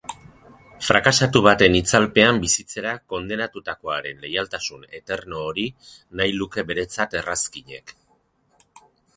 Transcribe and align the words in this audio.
Frakasatu 0.85 1.41
baten 1.47 1.75
itzalpean 1.79 2.39
bizitzera 2.45 2.93
kondenatutakoaren 3.13 4.25
leialtasun 4.25 4.89
eterno 5.01 5.45
hori 5.51 5.67
nahi 6.21 6.35
luke 6.39 6.67
beretzat 6.73 7.19
Errazkinek. 7.21 7.95